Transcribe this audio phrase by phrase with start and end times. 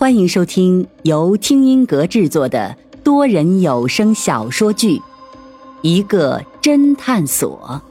[0.00, 4.96] 欢迎收听由听音阁制作的多人有声小说剧
[5.82, 7.82] 《一个侦探所》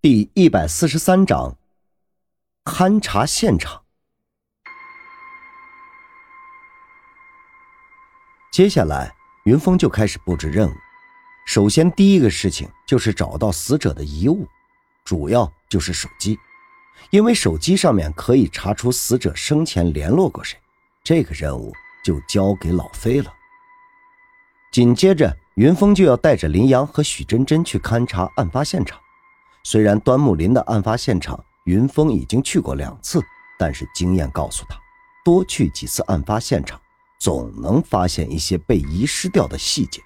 [0.00, 1.56] 第一百四十三章：
[2.62, 3.82] 勘察现场。
[8.52, 9.12] 接下来，
[9.46, 10.74] 云峰就开始布置任务。
[11.44, 14.46] 首先，第一个事情就是找到死者的遗物，
[15.04, 16.38] 主要就是手机。
[17.10, 20.58] 因为手机上面可以查出死者生前联络过谁，
[21.02, 21.72] 这个任务
[22.04, 23.32] 就交给老飞了。
[24.72, 28.98] 紧接着，云峰就要带着林阳和许真真去勘察案发现场。
[29.62, 33.22] 虽然端木林的案发现场云峰已经去过两次，
[33.58, 34.76] 但是经验告诉他，
[35.24, 36.80] 多去几次案发现场，
[37.20, 40.02] 总能发现一些被遗失掉的细节。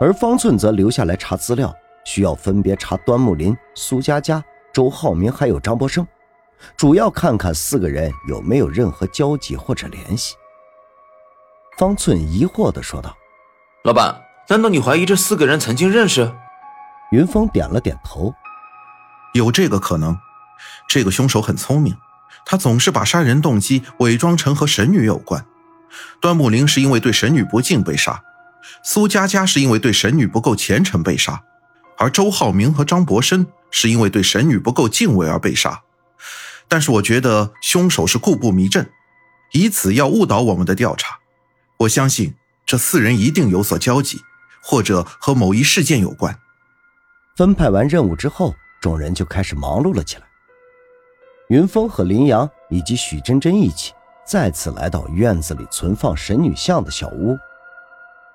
[0.00, 1.74] 而方寸则留下来查资料，
[2.06, 4.42] 需要分别查端木林、苏佳佳。
[4.72, 6.06] 周浩明还有张博生，
[6.76, 10.34] 主要看看四个人有没有任何交集或者联系。
[11.76, 13.16] 方寸疑惑的说道
[13.84, 16.32] ：“老板，难道你怀疑这四个人曾经认识？”
[17.12, 18.34] 云峰点了点头
[19.34, 20.16] ：“有这个可能。
[20.88, 21.96] 这个凶手很聪明，
[22.44, 25.46] 他总是把杀人动机伪装成和神女有关。
[26.20, 28.22] 端木林是因为对神女不敬被杀，
[28.82, 31.42] 苏佳佳是因为对神女不够虔诚被杀，
[31.96, 35.82] 而周浩明和张博生。”是因为对神女不够敬畏而被杀，
[36.66, 38.90] 但是我觉得凶手是故布迷阵，
[39.52, 41.18] 以此要误导我们的调查。
[41.78, 42.34] 我相信
[42.66, 44.20] 这四人一定有所交集，
[44.62, 46.38] 或者和某一事件有关。
[47.36, 50.22] 分派完任务之后，众人就开始忙碌了起来。
[51.48, 53.92] 云峰和林阳以及许真真一起
[54.26, 57.38] 再次来到院子里存放神女像的小屋。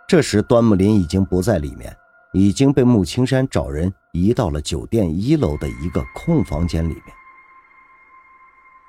[0.07, 1.95] 这时，端木林已经不在里面。
[2.35, 7.05] 已经被穆青山找人移到了酒店一楼的一个空房间里面。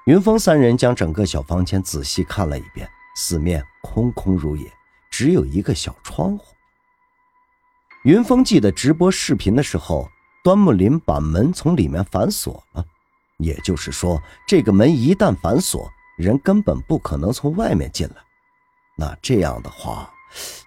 [0.04, 4.70] 云峰三人将整个小房间仔细看了一遍，四面空空如也，
[5.10, 6.54] 只有一个小窗户。
[8.04, 10.06] 云峰记得直播视频的时候，
[10.42, 12.84] 端木林把门从里面反锁了，
[13.38, 18.16] 也就是说，这个门一旦反锁，人根本不可能从外面进来。
[18.94, 20.12] 那这样的话，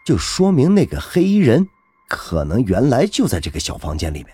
[0.03, 1.69] 就说明那个黑衣人。
[2.09, 4.33] 可能原来就在这个小房间里面，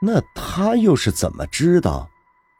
[0.00, 2.08] 那他又是怎么知道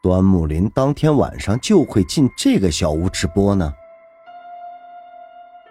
[0.01, 3.73] 端木林当天晚上就会进这个小屋直播呢？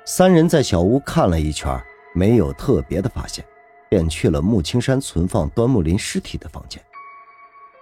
[0.04, 1.82] 三人在小屋看了一圈，
[2.14, 3.44] 没有特别的发现，
[3.88, 6.80] 便去了穆青山存放端木林尸体的房间。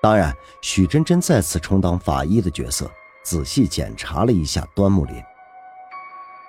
[0.01, 2.91] 当然，许真真再次充当法医的角色，
[3.23, 5.15] 仔细检查了一下端木林。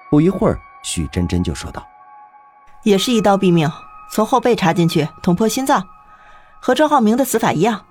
[0.10, 1.86] 不一会儿，许真真就说道。
[2.84, 3.70] 也是一刀毙命，
[4.12, 5.86] 从后背插进去，捅破心脏，
[6.66, 7.86] 和周浩明的死法一样。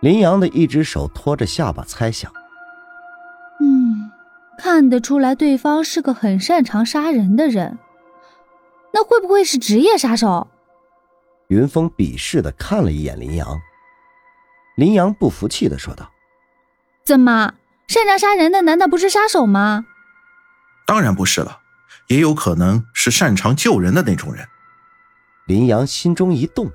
[0.00, 2.32] 林阳的一只手托着下巴猜想
[3.62, 4.10] ：“嗯，
[4.58, 7.78] 看得出来对方是个很擅长杀人的人，
[8.92, 10.48] 那会不会是职业杀手？”
[11.46, 13.56] 云峰鄙视的看了一眼林阳。
[14.74, 16.10] 林阳不服气的说道
[17.06, 17.54] ：“怎么，
[17.86, 19.84] 擅长杀人的难道不是杀手吗？”
[20.88, 21.60] 当然不是了。
[22.08, 24.48] 也有可能是擅长救人的那种人。
[25.46, 26.72] 林阳心中一动，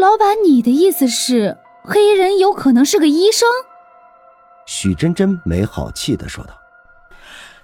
[0.00, 3.46] 老板，你的意思是黑衣人有可能是个医生？
[4.66, 6.54] 许真真没好气的说道：“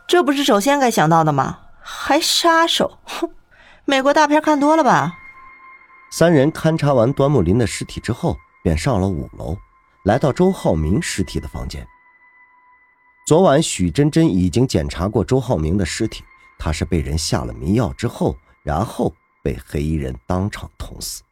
[0.07, 1.61] 这不是首先该想到的吗？
[1.81, 2.99] 还杀手？
[3.05, 3.31] 哼，
[3.87, 5.15] 美国大片看多了吧？”
[6.13, 9.57] 三人勘察完端木林的尸体之后，便上了五楼，
[10.05, 11.89] 来到周浩明尸体的房间。
[13.27, 16.23] 昨晚许真真已经检查过周浩明的尸体。
[16.59, 21.23] 他是被人下了迷药之后，然后被黑衣人当场捅死。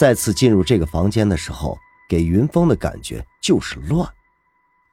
[0.00, 1.78] 再次进入这个房间的时候，
[2.08, 4.08] 给云峰的感觉就是乱，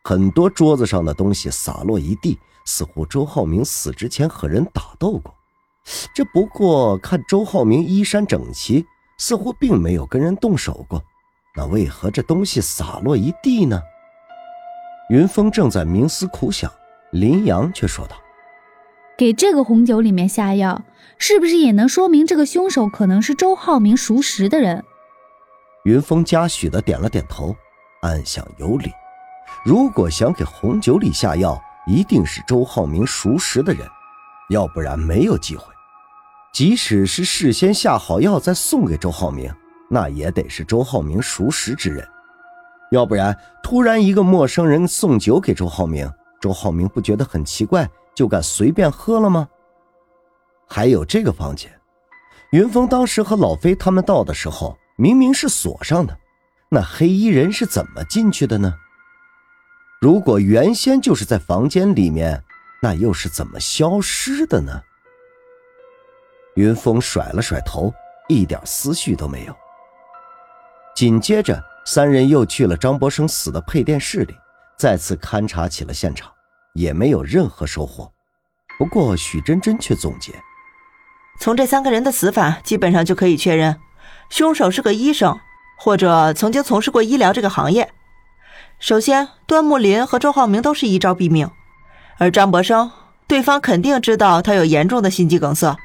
[0.04, 5.34] 很多桌子上的东西洒落一地，似乎周浩明死之前和人打斗过。
[6.14, 8.86] 这不过看周浩明衣衫整齐，
[9.18, 11.02] 似乎并没有跟人动手过，
[11.56, 13.82] 那为何这东西洒落一地呢？
[15.10, 16.70] 云峰正在冥思苦想，
[17.14, 18.18] 林阳却说道。
[19.18, 20.84] 给这个红酒里面下药，
[21.18, 24.84] 是不是也能说明这个凶手可能是周浩明熟识的人？
[25.88, 27.56] 云峰嘉许的点了点头，
[28.02, 28.92] 暗想有理。
[29.64, 31.58] 如果想给红酒里下药，
[31.88, 33.88] 一定是周浩明熟识的人，
[34.50, 35.64] 要不然没有机会。
[36.52, 39.50] 即使是事先下好药再送给周浩明，
[39.90, 42.06] 那也得是周浩明熟识之人，
[42.92, 46.12] 要不然突然一个陌生人送酒给周浩明，
[46.42, 47.90] 周浩明不觉得很奇怪？
[48.14, 49.48] 就敢随便喝了吗？
[50.68, 51.72] 还有这个房间，
[52.52, 56.18] 云峰当时和老飞他们到的时候，明明是锁上的，
[56.70, 58.74] 那黑衣人是怎么进去的呢？
[60.02, 62.44] 如果原先就是在房间里面，
[62.82, 64.82] 那又是怎么消失的呢？
[66.56, 67.94] 云峰甩了甩头，
[68.28, 69.56] 一点思绪都没有。
[70.96, 74.36] 紧接着，三人又去了张博生死的配电室里，
[74.80, 76.32] 再次勘察起了现场，
[76.74, 78.12] 也没有任何收获。
[78.80, 80.34] 不过许真真却总结：
[81.40, 83.80] 从这三个人的死法，基本上就可以确认，
[84.30, 85.40] 凶手是个医生，
[85.78, 87.92] 或者曾经从事过医疗这个行业。
[88.80, 91.50] 首先，端木林和周浩明都是一招毙命，
[92.18, 92.92] 而张博生，
[93.28, 95.76] 对方肯定知道他有严重的心肌梗塞，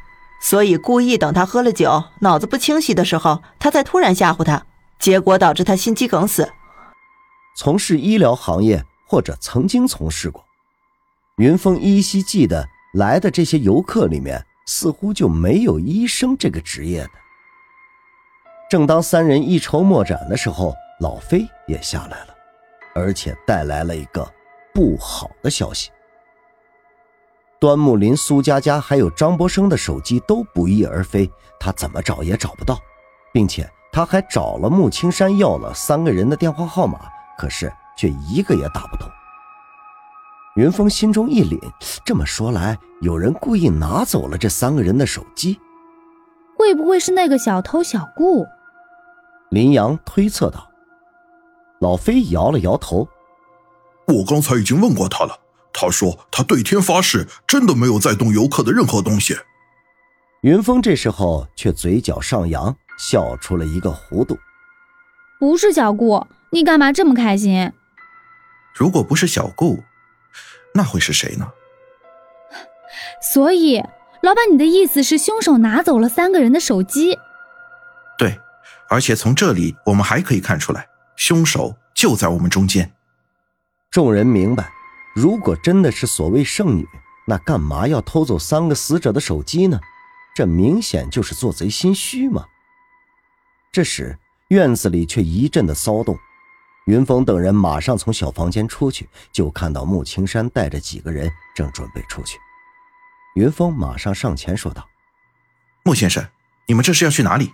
[0.42, 4.64] 所以故意等他喝了酒，脑子不清晰的时候，他再突然吓唬他。
[4.98, 6.52] 结果导致他心肌梗死。
[7.56, 10.44] 从事医疗行业或者曾经从事过，
[11.38, 17.10] 云峰依稀记得来的这些游客里面似乎就没有医生这个职业的。
[18.72, 22.28] 正当三人一筹莫展的时候，老飞也下来了，
[22.94, 24.26] 而且带来了一个
[24.72, 25.90] 不好的消息：
[27.60, 31.30] 端木林、苏佳佳还有张博生的手机都不翼而飞，
[31.60, 32.78] 他怎么找也找不到，
[33.30, 33.70] 并且。
[33.92, 36.98] 他还找了穆青山要了三个人的电话号码，
[37.36, 39.06] 可是却一个也打不通。
[40.56, 41.60] 云峰心中一凛，
[42.06, 45.60] 这么说来，有人故意拿走了这三个人的手机，
[46.56, 48.46] 会不会是那个小偷小顾？
[49.52, 50.68] 林阳推测道。
[51.80, 53.06] 老飞摇了摇头
[54.08, 55.38] ：“我刚才已经问过他了，
[55.72, 59.36] 他说他对天发誓，真的没有在动游客的任何东西。”
[60.42, 62.76] 云峰这时候却嘴角上扬。
[62.98, 64.38] 笑出了一个弧度。
[65.40, 67.72] 不是小顾，你干嘛这么开心？
[68.76, 69.82] 如果不是小顾，
[70.74, 71.48] 那会是谁呢？
[73.20, 73.82] 所以，
[74.22, 77.18] 老板，你的意思是凶手拿走了三个人的手机？
[78.92, 80.86] 对，而且从这里我们还可以看出来，
[81.16, 82.92] 凶手就在我们中间。
[83.90, 84.70] 众人明白，
[85.14, 86.86] 如果真的是所谓圣女，
[87.26, 89.80] 那干嘛要偷走三个死者的手机呢？
[90.34, 92.46] 这明显就是做贼心虚嘛！
[93.70, 94.18] 这时，
[94.48, 96.18] 院子里却一阵的骚动。
[96.86, 102.38] 云峰等人马上从小房间出去，就看到穆青山带着几个人正准备出去。
[103.36, 104.88] 云峰马上上前说道
[105.84, 106.26] ：“穆先生，
[106.66, 107.52] 你们这是要去哪里？”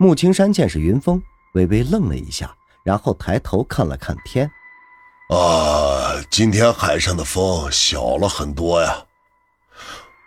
[0.00, 1.20] 穆青山见是云峰，
[1.54, 2.54] 微微愣了一下，
[2.84, 4.48] 然后抬头看了看天
[5.34, 9.04] ：“啊，今天海上的风小了很多呀。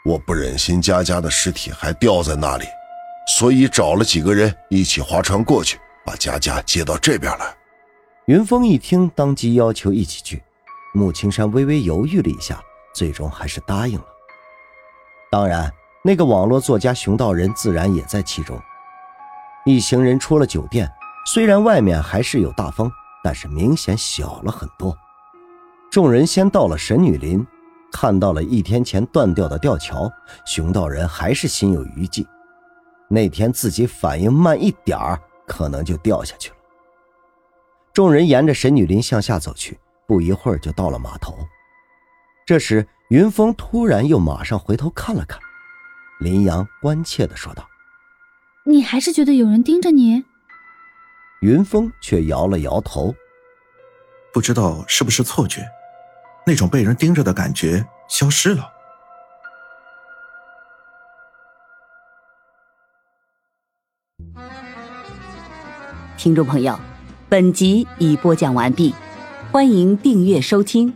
[0.03, 2.65] 我不忍心佳佳的尸体还吊在那里。”
[3.37, 7.55] 所以找了几个人一起划船过去，把佳佳接到这边来。
[8.25, 10.43] 云峰一听，当即要求一起去。
[10.93, 12.61] 穆青山微微犹豫了一下，
[12.93, 14.05] 最终还是答应了。
[15.31, 15.71] 当然，
[16.03, 18.61] 那个网络作家熊道人自然也在其中。
[19.65, 20.91] 一行人出了酒店，
[21.27, 22.91] 虽然外面还是有大风，
[23.23, 24.97] 但是明显小了很多。
[25.91, 27.45] 众人先到了神女林，
[27.91, 30.11] 看到了一天前断掉的吊桥，
[30.45, 32.25] 熊道人还是心有余悸。
[33.07, 36.55] 那天自己反应慢一点儿，可能就掉下去了。
[37.93, 39.77] 众人沿着神女林向下走去，
[40.07, 41.37] 不一会儿就到了码头。
[42.45, 45.39] 这时，云峰突然又马上回头看了看，
[46.21, 47.67] 林阳关切的说道
[48.63, 50.23] ：“你还是觉得有人盯着你？”
[51.41, 53.15] 云峰却摇了摇头
[54.31, 55.67] ：“不知道是不是错觉，
[56.45, 58.69] 那种被人盯着的感觉消失了。”
[66.15, 66.79] 听众朋友，
[67.27, 68.93] 本集已播讲完毕，
[69.51, 70.93] 欢迎订阅收听，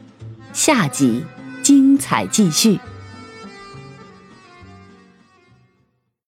[0.53, 1.25] 下集
[1.63, 2.79] 精彩继续。